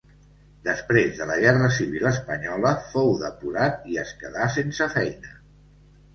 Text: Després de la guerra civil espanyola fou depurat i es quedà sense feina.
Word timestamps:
Després 0.67 1.11
de 1.19 1.27
la 1.31 1.35
guerra 1.43 1.67
civil 1.75 2.07
espanyola 2.13 2.73
fou 2.95 3.13
depurat 3.21 3.87
i 3.93 4.01
es 4.07 4.17
quedà 4.25 4.49
sense 4.59 4.91
feina. 4.97 5.37